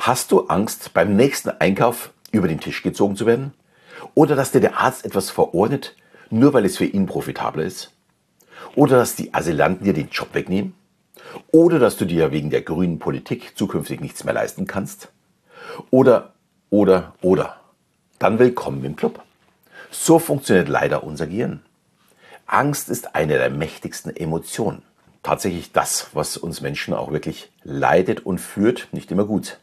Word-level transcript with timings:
Hast 0.00 0.32
du 0.32 0.48
Angst, 0.48 0.92
beim 0.92 1.16
nächsten 1.16 1.50
Einkauf 1.50 2.10
über 2.32 2.48
den 2.48 2.60
Tisch 2.60 2.82
gezogen 2.82 3.16
zu 3.16 3.26
werden? 3.26 3.54
Oder 4.14 4.36
dass 4.36 4.50
dir 4.50 4.60
der 4.60 4.78
Arzt 4.78 5.04
etwas 5.04 5.30
verordnet, 5.30 5.94
nur 6.30 6.52
weil 6.52 6.64
es 6.64 6.76
für 6.76 6.84
ihn 6.84 7.06
profitabler 7.06 7.62
ist? 7.62 7.92
Oder 8.74 8.98
dass 8.98 9.14
die 9.14 9.32
Asylanten 9.32 9.84
dir 9.84 9.94
den 9.94 10.08
Job 10.10 10.34
wegnehmen? 10.34 10.74
Oder 11.52 11.78
dass 11.78 11.96
du 11.96 12.04
dir 12.04 12.32
wegen 12.32 12.50
der 12.50 12.62
grünen 12.62 12.98
Politik 12.98 13.56
zukünftig 13.56 14.00
nichts 14.00 14.24
mehr 14.24 14.34
leisten 14.34 14.66
kannst? 14.66 15.08
Oder, 15.90 16.34
oder, 16.70 17.14
oder. 17.22 17.60
Dann 18.18 18.38
willkommen 18.38 18.84
im 18.84 18.96
Club. 18.96 19.22
So 19.90 20.18
funktioniert 20.18 20.68
leider 20.68 21.04
unser 21.04 21.28
Gehirn. 21.28 21.62
Angst 22.46 22.88
ist 22.88 23.14
eine 23.14 23.38
der 23.38 23.50
mächtigsten 23.50 24.14
Emotionen. 24.14 24.82
Tatsächlich 25.22 25.72
das, 25.72 26.08
was 26.12 26.36
uns 26.36 26.60
Menschen 26.60 26.92
auch 26.92 27.10
wirklich 27.10 27.50
leidet 27.62 28.26
und 28.26 28.38
führt, 28.38 28.88
nicht 28.92 29.10
immer 29.10 29.24
gut. 29.24 29.58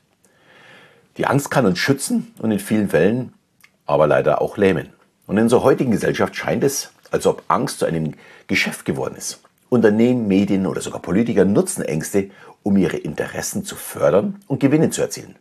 Die 1.22 1.28
Angst 1.28 1.52
kann 1.52 1.68
uns 1.68 1.78
schützen 1.78 2.34
und 2.40 2.50
in 2.50 2.58
vielen 2.58 2.90
Fällen 2.90 3.34
aber 3.86 4.08
leider 4.08 4.42
auch 4.42 4.58
lähmen. 4.58 4.90
Und 5.28 5.38
in 5.38 5.44
unserer 5.44 5.62
heutigen 5.62 5.92
Gesellschaft 5.92 6.36
scheint 6.36 6.64
es, 6.64 6.94
als 7.12 7.28
ob 7.28 7.44
Angst 7.48 7.78
zu 7.78 7.86
einem 7.86 8.16
Geschäft 8.48 8.86
geworden 8.86 9.14
ist. 9.16 9.40
Unternehmen, 9.70 10.28
Medien 10.28 10.66
oder 10.66 10.82
sogar 10.82 11.00
Politiker 11.00 11.46
nutzen 11.46 11.84
Ängste, 11.84 12.32
um 12.64 12.76
ihre 12.76 12.98
Interessen 12.98 13.64
zu 13.64 13.76
fördern 13.76 14.40
und 14.48 14.62
Gewinne 14.62 14.90
zu 14.90 15.04
erzielen. 15.04 15.36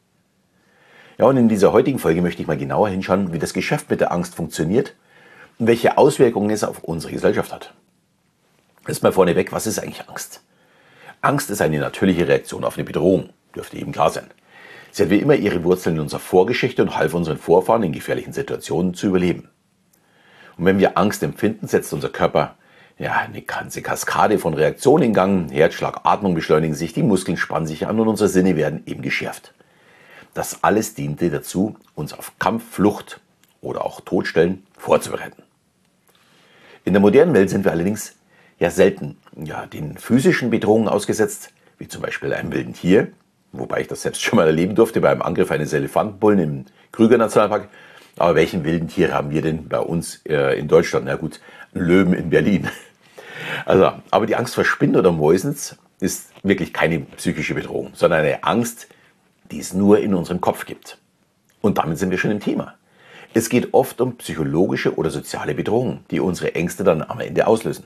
Ja, 1.17 1.25
und 1.25 1.39
in 1.39 1.49
dieser 1.49 1.73
heutigen 1.73 1.99
Folge 1.99 2.21
möchte 2.21 2.43
ich 2.43 2.49
mal 2.49 2.59
genauer 2.59 2.91
hinschauen, 2.91 3.33
wie 3.33 3.39
das 3.39 3.55
Geschäft 3.55 3.89
mit 3.89 4.03
der 4.03 4.13
Angst 4.13 4.35
funktioniert 4.35 4.95
und 5.59 5.67
welche 5.67 5.97
Auswirkungen 5.97 6.51
es 6.51 6.63
auf 6.63 6.85
unsere 6.85 7.15
Gesellschaft 7.15 7.55
hat. 7.55 7.73
Erstmal 8.87 9.13
vorneweg, 9.13 9.51
was 9.51 9.67
ist 9.67 9.79
eigentlich 9.79 10.07
Angst? 10.11 10.43
Angst 11.23 11.49
ist 11.49 11.63
eine 11.63 11.79
natürliche 11.79 12.29
Reaktion 12.29 12.65
auf 12.65 12.77
eine 12.77 12.85
Bedrohung, 12.85 13.31
dürfte 13.57 13.79
eben 13.79 13.93
klar 13.93 14.11
sein. 14.11 14.27
Sie 14.93 15.03
hat 15.03 15.11
wie 15.11 15.19
immer 15.19 15.35
ihre 15.35 15.63
Wurzeln 15.65 15.97
in 15.97 16.03
unserer 16.03 16.21
Vorgeschichte 16.21 16.83
und 16.83 16.97
half 16.97 17.15
unseren 17.15 17.39
Vorfahren 17.39 17.83
in 17.83 17.93
gefährlichen 17.93 18.33
Situationen 18.33 18.95
zu 18.95 19.07
überleben. 19.09 19.49
Und 20.57 20.65
wenn 20.65 20.79
wir 20.79 20.99
Angst 20.99 21.23
empfinden, 21.23 21.69
setzt 21.69 21.93
unser 21.93 22.11
Körper 22.11 22.57
ja, 22.99 23.15
eine 23.15 23.41
ganze 23.41 23.81
Kaskade 23.81 24.39
von 24.39 24.53
Reaktionen 24.53 25.05
in 25.05 25.15
Gang. 25.15 25.51
Herzschlag, 25.51 26.01
Atmung 26.05 26.35
beschleunigen 26.35 26.75
sich, 26.75 26.93
die 26.93 27.03
Muskeln 27.03 27.39
spannen 27.39 27.67
sich 27.67 27.87
an 27.87 27.99
und 27.99 28.09
unsere 28.09 28.29
Sinne 28.29 28.57
werden 28.57 28.83
eben 28.85 29.01
geschärft. 29.01 29.55
Das 30.35 30.63
alles 30.63 30.95
diente 30.95 31.31
dazu, 31.31 31.77
uns 31.95 32.13
auf 32.13 32.33
Kampf, 32.39 32.63
Flucht 32.75 33.21
oder 33.63 33.85
auch 33.85 34.01
Todstellen 34.03 34.65
vorzubereiten. 34.77 35.43
In 36.85 36.93
der 36.93 37.01
modernen 37.01 37.35
Welt 37.35 37.51
sind 37.51 37.65
wir 37.65 37.73
allerdings 37.73 38.17
ja 38.59 38.71
selten 38.71 39.17
ja, 39.35 39.67
den 39.67 39.97
physischen 39.97 40.51
Bedrohungen 40.51 40.89
ausgesetzt, 40.89 41.53
wie 41.79 41.89
zum 41.89 42.03
Beispiel 42.03 42.35
einem 42.35 42.53
wilden 42.53 42.75
Tier, 42.75 43.13
wobei 43.53 43.81
ich 43.81 43.89
das 43.89 44.03
selbst 44.03 44.23
schon 44.23 44.37
mal 44.37 44.47
erleben 44.47 44.75
durfte 44.75 45.01
beim 45.01 45.23
Angriff 45.23 45.51
eines 45.51 45.73
Elefantenbullen 45.73 46.39
im 46.39 46.65
Krüger 46.93 47.19
Nationalpark. 47.19 47.69
Aber 48.17 48.35
welchen 48.35 48.65
wilden 48.65 48.89
Tiere 48.89 49.15
haben 49.15 49.31
wir 49.31 49.41
denn 49.41 49.69
bei 49.69 49.79
uns 49.79 50.21
äh, 50.29 50.59
in 50.59 50.69
Deutschland? 50.69 51.07
Na 51.07 51.17
gut, 51.17 51.41
Löwen 51.73 52.13
in 52.15 52.31
Berlin. 52.31 52.69
Also, 53.65 53.91
aber 54.11 54.27
die 54.27 54.37
Angst 54.37 54.55
vor 54.55 54.65
Spinnen 54.65 54.97
oder 54.97 55.13
Mäusens 55.13 55.77
ist 55.99 56.31
wirklich 56.43 56.75
keine 56.75 57.01
psychische 57.01 57.55
Bedrohung, 57.55 57.91
sondern 57.95 58.21
eine 58.21 58.45
Angst, 58.45 58.87
die 59.51 59.59
es 59.59 59.73
nur 59.73 59.99
in 59.99 60.15
unserem 60.15 60.41
Kopf 60.43 60.67
gibt. 60.67 60.99
Und 61.61 61.79
damit 61.79 61.99
sind 61.99 62.11
wir 62.11 62.19
schon 62.19 62.31
im 62.31 62.41
Thema. 62.41 62.75
Es 63.33 63.49
geht 63.49 63.75
oft 63.75 64.01
um 64.01 64.17
psychologische 64.17 64.97
oder 64.97 65.11
soziale 65.11 65.55
Bedrohungen, 65.55 66.05
die 66.11 66.21
unsere 66.21 66.55
Ängste 66.55 66.85
dann 66.85 67.03
am 67.03 67.21
Ende 67.21 67.47
auslösen. 67.47 67.85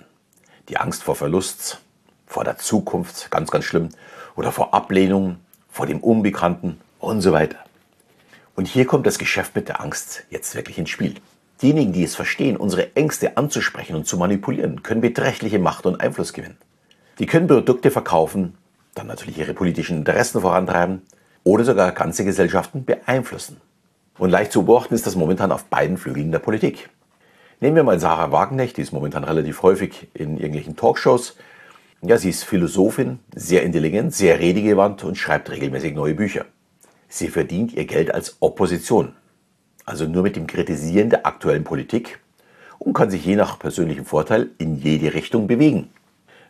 Die 0.69 0.77
Angst 0.77 1.03
vor 1.03 1.17
Verlust, 1.17 1.81
vor 2.27 2.45
der 2.45 2.57
Zukunft, 2.59 3.31
ganz, 3.31 3.51
ganz 3.51 3.65
schlimm, 3.65 3.91
oder 4.37 4.53
vor 4.53 4.73
Ablehnung, 4.75 5.37
vor 5.75 5.87
dem 5.87 5.99
Unbekannten 5.99 6.81
und 7.01 7.21
so 7.21 7.33
weiter. 7.33 7.57
Und 8.55 8.69
hier 8.69 8.87
kommt 8.87 9.09
das 9.09 9.19
Geschäft 9.19 9.57
mit 9.57 9.67
der 9.67 9.81
Angst 9.81 10.23
jetzt 10.31 10.55
wirklich 10.55 10.79
ins 10.79 10.91
Spiel. 10.91 11.17
Diejenigen, 11.61 11.93
die 11.93 12.05
es 12.05 12.15
verstehen, 12.15 12.57
unsere 12.57 12.95
Ängste 12.95 13.37
anzusprechen 13.37 13.97
und 13.97 14.07
zu 14.07 14.17
manipulieren, 14.17 14.85
können 14.85 15.01
beträchtliche 15.01 15.59
Macht 15.59 15.85
und 15.85 16.01
Einfluss 16.01 16.33
gewinnen. 16.33 16.59
Die 17.19 17.27
können 17.27 17.49
Produkte 17.49 17.91
verkaufen, 17.91 18.57
dann 18.95 19.09
natürlich 19.09 19.37
ihre 19.37 19.53
politischen 19.53 19.99
Interessen 19.99 20.43
vorantreiben 20.43 21.03
oder 21.43 21.65
sogar 21.65 21.91
ganze 21.91 22.25
Gesellschaften 22.25 22.85
beeinflussen. 22.85 23.61
Und 24.17 24.31
leicht 24.31 24.53
zu 24.53 24.65
beobachten 24.65 24.95
ist 24.95 25.09
das 25.09 25.17
momentan 25.17 25.51
auf 25.51 25.65
beiden 25.65 25.99
Flügeln 25.99 26.31
der 26.31 26.39
Politik. 26.39 26.89
Nehmen 27.59 27.75
wir 27.75 27.83
mal 27.83 27.99
Sarah 27.99 28.31
Wagenknecht, 28.31 28.77
die 28.77 28.83
ist 28.83 28.93
momentan 28.93 29.25
relativ 29.25 29.63
häufig 29.63 30.07
in 30.15 30.37
irgendwelchen 30.37 30.77
Talkshows. 30.77 31.37
Ja, 32.07 32.19
sie 32.19 32.29
ist 32.29 32.45
Philosophin, 32.45 33.21
sehr 33.35 33.63
intelligent, 33.63 34.13
sehr 34.15 34.39
redegewandt 34.39 35.05
und 35.05 35.17
schreibt 35.17 35.51
regelmäßig 35.51 35.95
neue 35.95 36.13
Bücher. 36.13 36.45
Sie 37.09 37.29
verdient 37.29 37.73
ihr 37.73 37.87
Geld 37.87 38.13
als 38.13 38.37
Opposition, 38.41 39.15
also 39.87 40.07
nur 40.07 40.23
mit 40.23 40.37
dem 40.37 40.47
Kritisieren 40.47 41.09
der 41.09 41.25
aktuellen 41.25 41.65
Politik 41.65 42.21
und 42.79 42.93
kann 42.93 43.11
sich 43.11 43.25
je 43.25 43.37
nach 43.37 43.59
persönlichem 43.59 44.05
Vorteil 44.05 44.51
in 44.59 44.77
jede 44.77 45.15
Richtung 45.15 45.47
bewegen. 45.47 45.89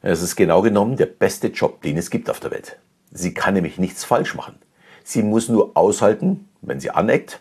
Es 0.02 0.22
ist 0.22 0.34
genau 0.34 0.60
genommen 0.60 0.96
der 0.96 1.06
beste 1.06 1.46
Job, 1.46 1.82
den 1.82 1.98
es 1.98 2.10
gibt 2.10 2.30
auf 2.30 2.40
der 2.40 2.50
Welt. 2.50 2.80
Sie 3.12 3.32
kann 3.32 3.54
nämlich 3.54 3.78
nichts 3.78 4.02
falsch 4.02 4.34
machen. 4.34 4.56
Sie 5.04 5.22
muss 5.22 5.48
nur 5.48 5.76
aushalten, 5.76 6.48
wenn 6.62 6.80
sie 6.80 6.90
aneckt. 6.90 7.38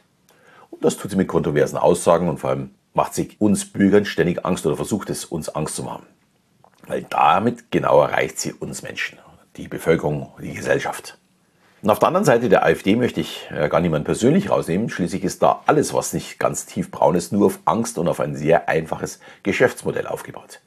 Und 0.69 0.85
das 0.85 0.97
tut 0.97 1.09
sie 1.09 1.17
mit 1.17 1.27
kontroversen 1.27 1.77
Aussagen 1.77 2.29
und 2.29 2.39
vor 2.39 2.51
allem 2.51 2.69
macht 2.93 3.15
sie 3.15 3.31
uns 3.39 3.65
Bürgern 3.65 4.05
ständig 4.05 4.45
Angst 4.45 4.67
oder 4.67 4.75
versucht 4.75 5.09
es, 5.09 5.25
uns 5.25 5.49
Angst 5.49 5.75
zu 5.75 5.81
machen. 5.81 6.05
Weil 6.87 7.03
damit 7.03 7.71
genau 7.71 8.01
erreicht 8.01 8.39
sie 8.39 8.53
uns 8.53 8.81
Menschen, 8.81 9.19
die 9.55 9.67
Bevölkerung, 9.67 10.31
die 10.41 10.53
Gesellschaft. 10.53 11.17
Und 11.81 11.89
auf 11.89 11.99
der 11.99 12.07
anderen 12.07 12.25
Seite 12.25 12.47
der 12.47 12.63
AfD 12.63 12.95
möchte 12.95 13.19
ich 13.19 13.49
äh, 13.51 13.67
gar 13.67 13.81
niemanden 13.81 14.05
persönlich 14.05 14.49
rausnehmen. 14.49 14.89
Schließlich 14.89 15.23
ist 15.25 15.43
da 15.43 15.63
alles, 15.65 15.93
was 15.93 16.13
nicht 16.13 16.39
ganz 16.39 16.65
tiefbraun 16.65 17.15
ist, 17.15 17.33
nur 17.33 17.47
auf 17.47 17.59
Angst 17.65 17.97
und 17.97 18.07
auf 18.07 18.21
ein 18.21 18.37
sehr 18.37 18.69
einfaches 18.69 19.19
Geschäftsmodell 19.43 20.07
aufgebaut. 20.07 20.61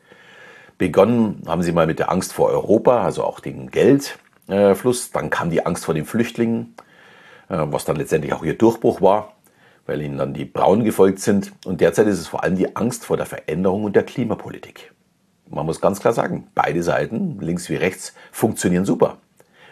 Begonnen 0.76 1.42
haben 1.46 1.62
sie 1.62 1.72
mal 1.72 1.86
mit 1.86 1.98
der 1.98 2.10
Angst 2.10 2.34
vor 2.34 2.50
Europa, 2.50 3.02
also 3.02 3.24
auch 3.24 3.40
dem 3.40 3.70
Geldfluss. 3.70 5.10
Dann 5.10 5.30
kam 5.30 5.48
die 5.48 5.64
Angst 5.64 5.86
vor 5.86 5.94
den 5.94 6.04
Flüchtlingen, 6.04 6.74
äh, 7.48 7.56
was 7.60 7.86
dann 7.86 7.96
letztendlich 7.96 8.34
auch 8.34 8.44
ihr 8.44 8.58
Durchbruch 8.58 9.00
war, 9.00 9.32
weil 9.86 10.02
ihnen 10.02 10.18
dann 10.18 10.34
die 10.34 10.44
Braunen 10.44 10.84
gefolgt 10.84 11.20
sind. 11.20 11.52
Und 11.64 11.80
derzeit 11.80 12.08
ist 12.08 12.20
es 12.20 12.28
vor 12.28 12.44
allem 12.44 12.56
die 12.56 12.76
Angst 12.76 13.06
vor 13.06 13.16
der 13.16 13.24
Veränderung 13.24 13.84
und 13.84 13.96
der 13.96 14.02
Klimapolitik. 14.02 14.92
Man 15.48 15.66
muss 15.66 15.80
ganz 15.80 16.00
klar 16.00 16.12
sagen, 16.12 16.48
beide 16.54 16.82
Seiten, 16.82 17.38
links 17.40 17.68
wie 17.68 17.76
rechts, 17.76 18.14
funktionieren 18.32 18.84
super. 18.84 19.18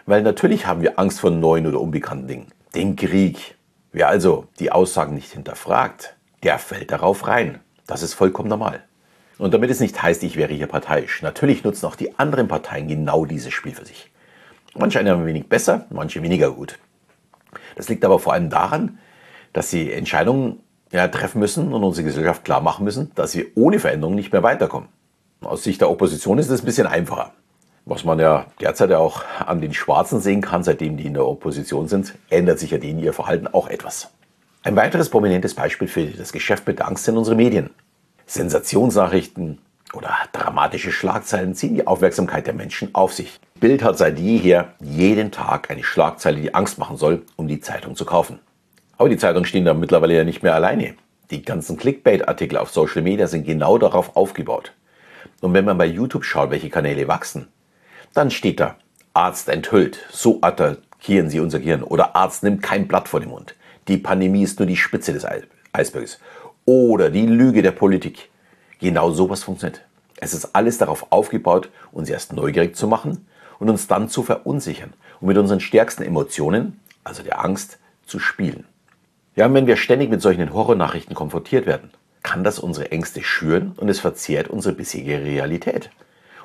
Weil 0.05 0.21
natürlich 0.21 0.67
haben 0.67 0.81
wir 0.81 0.99
Angst 0.99 1.19
vor 1.19 1.31
neuen 1.31 1.67
oder 1.67 1.81
unbekannten 1.81 2.27
Dingen. 2.27 2.47
Den 2.73 2.95
Krieg. 2.95 3.55
Wer 3.91 4.07
also 4.07 4.47
die 4.59 4.71
Aussagen 4.71 5.15
nicht 5.15 5.31
hinterfragt, 5.31 6.15
der 6.43 6.59
fällt 6.59 6.91
darauf 6.91 7.27
rein. 7.27 7.59
Das 7.87 8.03
ist 8.03 8.13
vollkommen 8.13 8.49
normal. 8.49 8.83
Und 9.37 9.53
damit 9.53 9.69
es 9.69 9.79
nicht 9.79 10.01
heißt, 10.01 10.23
ich 10.23 10.37
wäre 10.37 10.53
hier 10.53 10.67
parteiisch. 10.67 11.21
Natürlich 11.21 11.63
nutzen 11.63 11.85
auch 11.85 11.95
die 11.95 12.17
anderen 12.17 12.47
Parteien 12.47 12.87
genau 12.87 13.25
dieses 13.25 13.53
Spiel 13.53 13.73
für 13.73 13.85
sich. 13.85 14.11
Manche 14.75 14.99
ein 14.99 15.25
wenig 15.25 15.47
besser, 15.47 15.85
manche 15.89 16.21
weniger 16.21 16.51
gut. 16.51 16.77
Das 17.75 17.89
liegt 17.89 18.05
aber 18.05 18.19
vor 18.19 18.33
allem 18.33 18.49
daran, 18.49 18.99
dass 19.53 19.69
sie 19.69 19.91
Entscheidungen 19.91 20.59
ja, 20.91 21.07
treffen 21.07 21.39
müssen 21.39 21.73
und 21.73 21.83
unsere 21.83 22.05
Gesellschaft 22.05 22.43
klar 22.43 22.61
machen 22.61 22.83
müssen, 22.83 23.11
dass 23.15 23.35
wir 23.35 23.45
ohne 23.55 23.79
Veränderung 23.79 24.15
nicht 24.15 24.31
mehr 24.31 24.43
weiterkommen. 24.43 24.89
Aus 25.41 25.63
Sicht 25.63 25.81
der 25.81 25.89
Opposition 25.89 26.37
ist 26.37 26.49
es 26.49 26.61
ein 26.61 26.65
bisschen 26.65 26.87
einfacher. 26.87 27.31
Was 27.85 28.03
man 28.03 28.17
ja 28.17 28.47
derzeit 28.59 28.91
auch 28.93 29.23
an 29.45 29.61
den 29.61 29.73
Schwarzen 29.73 30.19
sehen 30.19 30.41
kann, 30.41 30.63
seitdem 30.63 30.97
die 30.97 31.05
in 31.05 31.13
der 31.13 31.27
Opposition 31.27 31.87
sind, 31.87 32.15
ändert 32.29 32.57
sich 32.57 32.71
ja 32.71 32.79
denen 32.79 32.99
ihr 32.99 33.13
Verhalten 33.13 33.47
auch 33.47 33.67
etwas. 33.67 34.09
Ein 34.63 34.75
weiteres 34.75 35.09
prominentes 35.09 35.53
Beispiel 35.53 35.87
für 35.87 36.05
das 36.07 36.33
Geschäft 36.33 36.65
mit 36.65 36.81
Angst 36.81 37.05
sind 37.05 37.17
unsere 37.17 37.35
Medien. 37.35 37.69
Sensationsnachrichten 38.25 39.59
oder 39.93 40.09
dramatische 40.31 40.91
Schlagzeilen 40.91 41.53
ziehen 41.53 41.75
die 41.75 41.85
Aufmerksamkeit 41.85 42.47
der 42.47 42.55
Menschen 42.55 42.89
auf 42.93 43.13
sich. 43.13 43.39
Bild 43.59 43.83
hat 43.83 43.99
seit 43.99 44.17
jeher 44.17 44.73
jeden 44.79 45.31
Tag 45.31 45.69
eine 45.69 45.83
Schlagzeile, 45.83 46.41
die 46.41 46.55
Angst 46.55 46.79
machen 46.79 46.97
soll, 46.97 47.21
um 47.35 47.47
die 47.47 47.59
Zeitung 47.59 47.95
zu 47.95 48.05
kaufen. 48.05 48.39
Aber 48.97 49.09
die 49.09 49.17
Zeitungen 49.17 49.45
stehen 49.45 49.65
da 49.65 49.75
mittlerweile 49.75 50.15
ja 50.15 50.23
nicht 50.23 50.41
mehr 50.41 50.55
alleine. 50.55 50.95
Die 51.29 51.43
ganzen 51.43 51.77
Clickbait-Artikel 51.77 52.57
auf 52.57 52.71
Social 52.71 53.03
Media 53.03 53.27
sind 53.27 53.45
genau 53.45 53.77
darauf 53.77 54.15
aufgebaut. 54.15 54.73
Und 55.41 55.53
wenn 55.53 55.65
man 55.65 55.77
bei 55.77 55.85
YouTube 55.85 56.23
schaut, 56.23 56.51
welche 56.51 56.69
Kanäle 56.69 57.07
wachsen, 57.07 57.47
dann 58.13 58.31
steht 58.31 58.59
da, 58.59 58.77
Arzt 59.13 59.49
enthüllt, 59.49 59.99
so 60.11 60.39
attackieren 60.41 61.29
Sie 61.29 61.39
unser 61.39 61.59
Gehirn. 61.59 61.83
Oder 61.83 62.15
Arzt 62.15 62.43
nimmt 62.43 62.61
kein 62.61 62.87
Blatt 62.87 63.07
vor 63.07 63.19
den 63.19 63.29
Mund. 63.29 63.55
Die 63.87 63.97
Pandemie 63.97 64.43
ist 64.43 64.59
nur 64.59 64.67
die 64.67 64.77
Spitze 64.77 65.13
des 65.13 65.25
Eisberges. 65.73 66.19
Oder 66.65 67.09
die 67.09 67.25
Lüge 67.25 67.61
der 67.61 67.71
Politik. 67.71 68.29
Genau 68.79 69.11
sowas 69.11 69.43
funktioniert. 69.43 69.81
Es 70.17 70.33
ist 70.33 70.55
alles 70.55 70.77
darauf 70.77 71.07
aufgebaut, 71.11 71.69
uns 71.91 72.09
erst 72.09 72.33
neugierig 72.33 72.75
zu 72.75 72.87
machen 72.87 73.27
und 73.59 73.69
uns 73.69 73.87
dann 73.87 74.09
zu 74.09 74.23
verunsichern 74.23 74.93
und 75.19 75.27
mit 75.27 75.37
unseren 75.37 75.59
stärksten 75.59 76.03
Emotionen, 76.03 76.79
also 77.03 77.23
der 77.23 77.43
Angst, 77.43 77.79
zu 78.05 78.19
spielen. 78.19 78.65
Ja, 79.35 79.47
und 79.47 79.53
wenn 79.53 79.67
wir 79.67 79.75
ständig 79.75 80.09
mit 80.09 80.21
solchen 80.21 80.53
Horrornachrichten 80.53 81.15
konfrontiert 81.15 81.65
werden, 81.65 81.91
kann 82.25 82.43
das 82.43 82.57
unsere 82.57 82.91
Ängste 82.91 83.23
schüren 83.23 83.73
und 83.77 83.87
es 83.87 83.99
verzehrt 83.99 84.47
unsere 84.47 84.73
bisherige 84.73 85.23
Realität. 85.23 85.91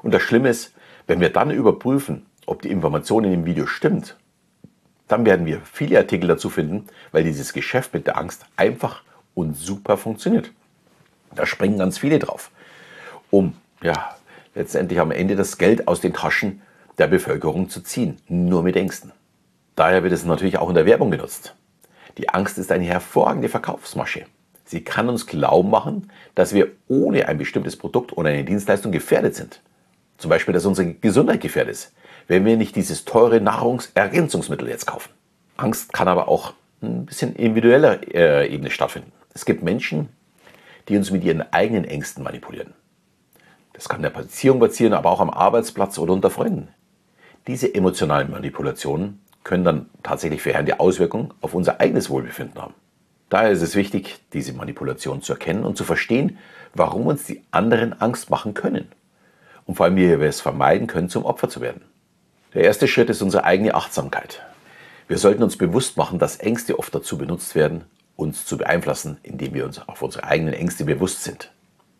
Und 0.02 0.12
das 0.12 0.20
Schlimme 0.20 0.50
ist, 0.50 0.74
wenn 1.06 1.20
wir 1.20 1.30
dann 1.30 1.50
überprüfen, 1.50 2.26
ob 2.44 2.60
die 2.60 2.70
Information 2.70 3.24
in 3.24 3.30
dem 3.30 3.46
Video 3.46 3.66
stimmt, 3.66 4.18
dann 5.08 5.24
werden 5.24 5.46
wir 5.46 5.62
viele 5.64 5.96
Artikel 5.96 6.28
dazu 6.28 6.50
finden, 6.50 6.86
weil 7.12 7.24
dieses 7.24 7.54
Geschäft 7.54 7.94
mit 7.94 8.06
der 8.06 8.18
Angst 8.18 8.44
einfach 8.56 9.02
und 9.34 9.56
super 9.56 9.96
funktioniert. 9.96 10.52
Da 11.34 11.46
springen 11.46 11.78
ganz 11.78 11.96
viele 11.96 12.18
drauf, 12.18 12.50
um 13.30 13.54
ja, 13.82 14.14
letztendlich 14.54 15.00
am 15.00 15.10
Ende 15.10 15.34
das 15.34 15.56
Geld 15.56 15.88
aus 15.88 16.02
den 16.02 16.12
Taschen 16.12 16.60
der 16.98 17.06
Bevölkerung 17.06 17.70
zu 17.70 17.80
ziehen, 17.80 18.18
nur 18.28 18.62
mit 18.62 18.76
Ängsten. 18.76 19.12
Daher 19.76 20.02
wird 20.02 20.12
es 20.12 20.26
natürlich 20.26 20.58
auch 20.58 20.68
in 20.68 20.74
der 20.74 20.84
Werbung 20.84 21.10
genutzt. 21.10 21.56
Die 22.18 22.28
Angst 22.28 22.58
ist 22.58 22.70
eine 22.70 22.84
hervorragende 22.84 23.48
Verkaufsmasche. 23.48 24.26
Sie 24.70 24.84
kann 24.84 25.08
uns 25.08 25.26
glauben 25.26 25.68
machen, 25.68 26.12
dass 26.36 26.54
wir 26.54 26.68
ohne 26.86 27.26
ein 27.26 27.38
bestimmtes 27.38 27.74
Produkt 27.74 28.16
oder 28.16 28.28
eine 28.28 28.44
Dienstleistung 28.44 28.92
gefährdet 28.92 29.34
sind. 29.34 29.62
Zum 30.16 30.28
Beispiel, 30.28 30.54
dass 30.54 30.64
unsere 30.64 30.94
Gesundheit 30.94 31.40
gefährdet 31.40 31.72
ist, 31.72 31.92
wenn 32.28 32.44
wir 32.44 32.56
nicht 32.56 32.76
dieses 32.76 33.04
teure 33.04 33.40
Nahrungsergänzungsmittel 33.40 34.68
jetzt 34.68 34.86
kaufen. 34.86 35.10
Angst 35.56 35.92
kann 35.92 36.06
aber 36.06 36.28
auch 36.28 36.54
ein 36.82 37.04
bisschen 37.04 37.34
individueller 37.34 37.98
äh, 38.14 38.46
Ebene 38.46 38.70
stattfinden. 38.70 39.10
Es 39.34 39.44
gibt 39.44 39.64
Menschen, 39.64 40.08
die 40.88 40.96
uns 40.96 41.10
mit 41.10 41.24
ihren 41.24 41.52
eigenen 41.52 41.84
Ängsten 41.84 42.22
manipulieren. 42.22 42.72
Das 43.72 43.88
kann 43.88 43.98
in 43.98 44.04
der 44.04 44.10
Beziehung 44.10 44.60
passieren, 44.60 44.92
aber 44.92 45.10
auch 45.10 45.20
am 45.20 45.30
Arbeitsplatz 45.30 45.98
oder 45.98 46.12
unter 46.12 46.30
Freunden. 46.30 46.68
Diese 47.48 47.74
emotionalen 47.74 48.30
Manipulationen 48.30 49.20
können 49.42 49.64
dann 49.64 49.90
tatsächlich 50.04 50.42
verheerende 50.42 50.78
Auswirkungen 50.78 51.34
auf 51.40 51.54
unser 51.54 51.80
eigenes 51.80 52.08
Wohlbefinden 52.08 52.62
haben. 52.62 52.74
Daher 53.30 53.52
ist 53.52 53.62
es 53.62 53.76
wichtig, 53.76 54.18
diese 54.32 54.52
Manipulation 54.52 55.22
zu 55.22 55.32
erkennen 55.32 55.64
und 55.64 55.76
zu 55.76 55.84
verstehen, 55.84 56.36
warum 56.74 57.06
uns 57.06 57.24
die 57.24 57.42
anderen 57.52 57.98
Angst 58.00 58.28
machen 58.28 58.54
können. 58.54 58.88
Und 59.66 59.76
vor 59.76 59.86
allem, 59.86 59.96
wie 59.96 60.08
wir 60.08 60.28
es 60.28 60.40
vermeiden 60.40 60.88
können, 60.88 61.08
zum 61.08 61.24
Opfer 61.24 61.48
zu 61.48 61.60
werden. 61.60 61.82
Der 62.54 62.64
erste 62.64 62.88
Schritt 62.88 63.08
ist 63.08 63.22
unsere 63.22 63.44
eigene 63.44 63.74
Achtsamkeit. 63.74 64.42
Wir 65.06 65.16
sollten 65.16 65.44
uns 65.44 65.56
bewusst 65.56 65.96
machen, 65.96 66.18
dass 66.18 66.36
Ängste 66.36 66.76
oft 66.78 66.92
dazu 66.92 67.16
benutzt 67.16 67.54
werden, 67.54 67.84
uns 68.16 68.44
zu 68.44 68.58
beeinflussen, 68.58 69.18
indem 69.22 69.54
wir 69.54 69.64
uns 69.64 69.80
auf 69.88 70.02
unsere 70.02 70.24
eigenen 70.24 70.54
Ängste 70.54 70.84
bewusst 70.84 71.22
sind. 71.22 71.52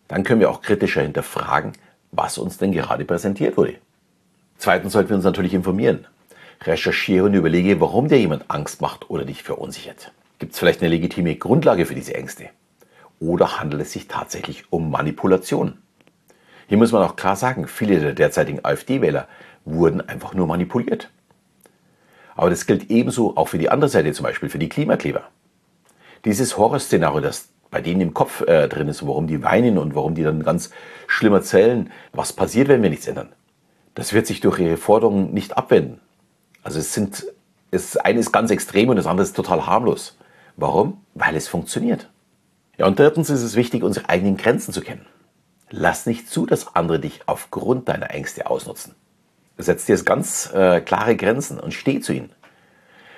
Dann 0.08 0.24
können 0.24 0.40
wir 0.40 0.50
auch 0.50 0.62
kritischer 0.62 1.02
hinterfragen, 1.02 1.72
was 2.10 2.38
uns 2.38 2.58
denn 2.58 2.72
gerade 2.72 3.04
präsentiert 3.04 3.56
wurde. 3.56 3.76
Zweitens 4.58 4.92
sollten 4.92 5.10
wir 5.10 5.16
uns 5.16 5.24
natürlich 5.24 5.54
informieren. 5.54 6.08
Recherchiere 6.64 7.26
und 7.26 7.34
überlege, 7.34 7.80
warum 7.80 8.08
dir 8.08 8.18
jemand 8.18 8.50
Angst 8.50 8.80
macht 8.80 9.08
oder 9.08 9.24
dich 9.24 9.44
verunsichert. 9.44 10.10
Gibt 10.40 10.54
es 10.54 10.58
vielleicht 10.58 10.80
eine 10.80 10.88
legitime 10.88 11.36
Grundlage 11.36 11.86
für 11.86 11.94
diese 11.94 12.14
Ängste? 12.14 12.48
Oder 13.20 13.60
handelt 13.60 13.82
es 13.82 13.92
sich 13.92 14.08
tatsächlich 14.08 14.64
um 14.72 14.90
Manipulation? 14.90 15.78
Hier 16.66 16.78
muss 16.78 16.92
man 16.92 17.02
auch 17.02 17.14
klar 17.14 17.36
sagen, 17.36 17.68
viele 17.68 18.00
der 18.00 18.14
derzeitigen 18.14 18.64
AfD-Wähler 18.64 19.28
wurden 19.66 20.00
einfach 20.00 20.32
nur 20.32 20.46
manipuliert. 20.46 21.10
Aber 22.34 22.48
das 22.48 22.64
gilt 22.64 22.90
ebenso 22.90 23.36
auch 23.36 23.48
für 23.48 23.58
die 23.58 23.68
andere 23.68 23.90
Seite, 23.90 24.12
zum 24.14 24.24
Beispiel 24.24 24.48
für 24.48 24.58
die 24.58 24.70
Klimakleber. 24.70 25.24
Dieses 26.24 26.56
Horrorszenario, 26.56 27.20
das 27.20 27.50
bei 27.70 27.82
denen 27.82 28.00
im 28.00 28.14
Kopf 28.14 28.40
äh, 28.42 28.66
drin 28.66 28.88
ist, 28.88 29.06
warum 29.06 29.26
die 29.26 29.42
weinen 29.42 29.76
und 29.76 29.94
warum 29.94 30.14
die 30.14 30.22
dann 30.22 30.42
ganz 30.42 30.70
schlimm 31.06 31.34
erzählen, 31.34 31.92
was 32.12 32.32
passiert, 32.32 32.68
wenn 32.68 32.82
wir 32.82 32.88
nichts 32.88 33.06
ändern, 33.06 33.28
das 33.94 34.14
wird 34.14 34.26
sich 34.26 34.40
durch 34.40 34.58
ihre 34.58 34.78
Forderungen 34.78 35.34
nicht 35.34 35.58
abwenden. 35.58 36.00
Also 36.62 36.78
es 36.78 36.94
sind, 36.94 37.26
es 37.70 37.98
eine 37.98 38.20
ist 38.20 38.32
ganz 38.32 38.50
extrem 38.50 38.88
und 38.88 38.96
das 38.96 39.06
andere 39.06 39.24
ist 39.24 39.36
total 39.36 39.66
harmlos. 39.66 40.16
Warum? 40.60 41.00
Weil 41.14 41.36
es 41.36 41.48
funktioniert. 41.48 42.10
Ja, 42.76 42.86
und 42.86 42.98
drittens 42.98 43.30
ist 43.30 43.42
es 43.42 43.56
wichtig, 43.56 43.82
unsere 43.82 44.10
eigenen 44.10 44.36
Grenzen 44.36 44.74
zu 44.74 44.82
kennen. 44.82 45.06
Lass 45.70 46.04
nicht 46.04 46.28
zu, 46.28 46.44
dass 46.44 46.76
andere 46.76 47.00
dich 47.00 47.20
aufgrund 47.24 47.88
deiner 47.88 48.10
Ängste 48.10 48.46
ausnutzen. 48.46 48.94
Setz 49.56 49.86
dir 49.86 49.96
ganz 50.04 50.52
äh, 50.52 50.82
klare 50.82 51.16
Grenzen 51.16 51.58
und 51.58 51.72
steh 51.72 52.00
zu 52.00 52.12
ihnen. 52.12 52.30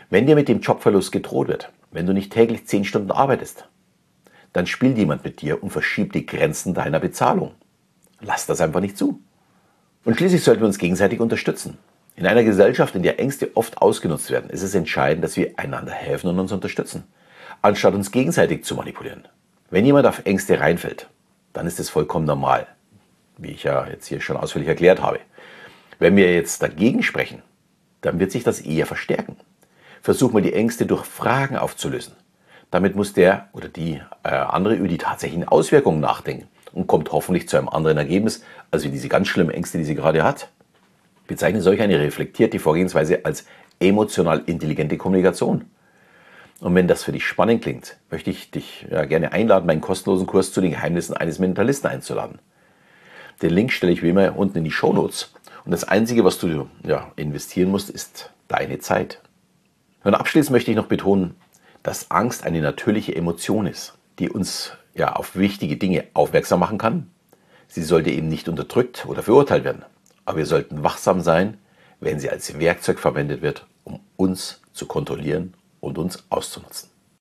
Wenn 0.09 0.27
dir 0.27 0.37
mit 0.37 0.47
dem 0.47 0.61
Jobverlust 0.61 1.11
gedroht 1.11 1.49
wird, 1.49 1.73
wenn 1.91 2.07
du 2.07 2.13
nicht 2.13 2.33
täglich 2.33 2.69
zehn 2.69 2.85
Stunden 2.85 3.11
arbeitest, 3.11 3.69
dann 4.53 4.69
spielt 4.69 4.97
jemand 4.97 5.25
mit 5.25 5.41
dir 5.41 5.65
und 5.65 5.71
verschiebt 5.71 6.15
die 6.15 6.27
Grenzen 6.27 6.75
deiner 6.75 7.01
Bezahlung. 7.01 7.55
Lass 8.21 8.47
das 8.47 8.61
einfach 8.61 8.81
nicht 8.81 8.97
zu. 8.97 9.21
Und 10.05 10.17
schließlich 10.17 10.45
sollten 10.45 10.63
wir 10.63 10.69
uns 10.69 10.79
gegenseitig 10.79 11.19
unterstützen. 11.19 11.79
In 12.15 12.25
einer 12.25 12.45
Gesellschaft, 12.45 12.95
in 12.95 13.03
der 13.03 13.19
Ängste 13.19 13.51
oft 13.57 13.79
ausgenutzt 13.79 14.31
werden, 14.31 14.49
ist 14.49 14.63
es 14.63 14.77
entscheidend, 14.77 15.25
dass 15.25 15.37
wir 15.37 15.59
einander 15.59 15.93
helfen 15.93 16.29
und 16.29 16.39
uns 16.39 16.53
unterstützen, 16.53 17.03
anstatt 17.61 17.95
uns 17.95 18.11
gegenseitig 18.11 18.65
zu 18.65 18.75
manipulieren. 18.75 19.29
Wenn 19.71 19.85
jemand 19.85 20.07
auf 20.07 20.23
Ängste 20.25 20.61
reinfällt, 20.61 21.09
dann 21.53 21.67
ist 21.67 21.81
es 21.81 21.91
vollkommen 21.91 22.27
normal, 22.27 22.67
wie 23.39 23.51
ich 23.51 23.65
ja 23.65 23.87
jetzt 23.87 24.07
hier 24.07 24.21
schon 24.21 24.37
ausführlich 24.37 24.69
erklärt 24.69 25.03
habe. 25.03 25.21
Wenn 25.99 26.17
wir 26.17 26.33
jetzt 26.35 26.63
dagegen 26.63 27.03
sprechen, 27.03 27.43
dann 28.01 28.19
wird 28.19 28.33
sich 28.33 28.45
das 28.45 28.61
eher 28.61 28.87
verstärken. 28.87 29.37
Versuch 30.01 30.33
mal 30.33 30.43
die 30.43 30.53
Ängste 30.53 30.87
durch 30.87 31.05
Fragen 31.05 31.57
aufzulösen. 31.57 32.15
Damit 32.71 32.97
muss 32.97 33.13
der 33.13 33.49
oder 33.53 33.69
die 33.69 34.01
äh, 34.25 34.29
andere 34.29 34.75
über 34.75 34.89
die 34.89 34.99
tatsächlichen 34.99 35.47
Auswirkungen 35.47 36.01
nachdenken 36.01 36.49
und 36.73 36.87
kommt 36.87 37.13
hoffentlich 37.13 37.49
zu 37.49 37.57
einem 37.57 37.69
anderen 37.69 37.99
Ergebnis, 37.99 38.43
als 38.71 38.85
wie 38.85 38.89
diese 38.89 39.09
ganz 39.09 39.29
schlimmen 39.29 39.51
Ängste, 39.51 39.79
die 39.79 39.85
sie 39.85 39.95
gerade 39.95 40.25
hat. 40.25 40.49
Bezeichne 41.27 41.61
solch 41.61 41.81
eine 41.81 42.01
reflektierte 42.01 42.59
Vorgehensweise 42.59 43.25
als 43.25 43.45
emotional 43.79 44.43
intelligente 44.47 44.97
Kommunikation. 44.97 45.67
Und 46.63 46.77
wenn 46.77 46.87
das 46.87 47.03
für 47.03 47.11
dich 47.11 47.27
spannend 47.27 47.63
klingt, 47.63 47.97
möchte 48.09 48.31
ich 48.31 48.53
dich 48.53 48.87
ja, 48.89 49.05
gerne 49.05 49.33
einladen, 49.33 49.67
meinen 49.67 49.81
kostenlosen 49.81 50.29
Kurs 50.29 50.53
zu 50.53 50.61
den 50.61 50.71
Geheimnissen 50.71 51.17
eines 51.17 51.41
Mentalisten 51.41 51.91
einzuladen. 51.91 52.39
Den 53.43 53.51
Link 53.51 53.73
stelle 53.73 53.93
ich 53.93 54.05
wie 54.05 54.11
immer 54.11 54.37
unten 54.37 54.59
in 54.59 54.65
die 54.65 54.71
Show 54.71 54.93
Notes. 54.93 55.33
Und 55.65 55.73
das 55.73 55.83
Einzige, 55.83 56.25
was 56.25 56.39
du 56.39 56.69
ja, 56.87 57.11
investieren 57.17 57.69
musst, 57.69 57.91
ist 57.91 58.31
deine 58.47 58.79
Zeit. 58.79 59.21
Und 60.05 60.15
abschließend 60.15 60.53
möchte 60.53 60.71
ich 60.71 60.77
noch 60.77 60.87
betonen, 60.87 61.35
dass 61.83 62.13
Angst 62.13 62.47
eine 62.47 62.61
natürliche 62.61 63.17
Emotion 63.17 63.67
ist, 63.67 63.95
die 64.21 64.31
uns 64.31 64.71
ja 64.95 65.15
auf 65.15 65.35
wichtige 65.35 65.77
Dinge 65.77 66.05
aufmerksam 66.15 66.61
machen 66.61 66.79
kann. 66.79 67.11
Sie 67.67 67.83
sollte 67.83 68.11
eben 68.11 68.29
nicht 68.29 68.49
unterdrückt 68.49 69.05
oder 69.07 69.25
verurteilt 69.25 69.65
werden. 69.65 69.85
Aber 70.25 70.39
wir 70.39 70.47
sollten 70.47 70.85
wachsam 70.85 71.23
sein, 71.23 71.59
wenn 71.99 72.21
sie 72.21 72.31
als 72.31 72.61
Werkzeug 72.61 73.01
verwendet 73.01 73.43
wird, 73.43 73.67
um 73.83 73.99
uns 74.17 74.61
zu 74.73 74.87
kontrollieren 74.87 75.55
und 75.83 75.99
uns 75.99 76.25
auszunutzen. 76.31 76.92